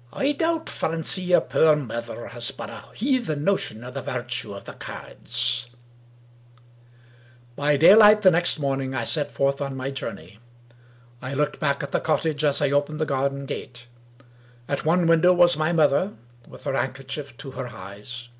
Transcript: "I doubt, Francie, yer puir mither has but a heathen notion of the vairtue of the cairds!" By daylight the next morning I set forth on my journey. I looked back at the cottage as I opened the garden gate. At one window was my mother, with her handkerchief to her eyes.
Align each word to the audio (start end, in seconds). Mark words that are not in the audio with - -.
"I 0.24 0.32
doubt, 0.32 0.68
Francie, 0.68 1.22
yer 1.22 1.40
puir 1.40 1.76
mither 1.76 2.26
has 2.30 2.50
but 2.50 2.68
a 2.68 2.82
heathen 2.94 3.44
notion 3.44 3.84
of 3.84 3.94
the 3.94 4.02
vairtue 4.02 4.52
of 4.56 4.64
the 4.64 4.72
cairds!" 4.72 5.68
By 7.54 7.76
daylight 7.76 8.22
the 8.22 8.32
next 8.32 8.58
morning 8.58 8.92
I 8.92 9.04
set 9.04 9.30
forth 9.30 9.60
on 9.60 9.76
my 9.76 9.92
journey. 9.92 10.40
I 11.22 11.32
looked 11.32 11.60
back 11.60 11.84
at 11.84 11.92
the 11.92 12.00
cottage 12.00 12.42
as 12.42 12.60
I 12.60 12.72
opened 12.72 13.00
the 13.00 13.06
garden 13.06 13.46
gate. 13.46 13.86
At 14.68 14.84
one 14.84 15.06
window 15.06 15.32
was 15.32 15.56
my 15.56 15.72
mother, 15.72 16.14
with 16.48 16.64
her 16.64 16.74
handkerchief 16.74 17.36
to 17.36 17.52
her 17.52 17.68
eyes. 17.68 18.30